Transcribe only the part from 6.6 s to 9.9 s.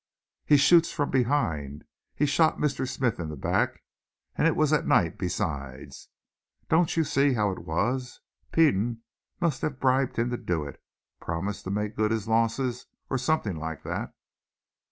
Don't you see how it was? Peden must have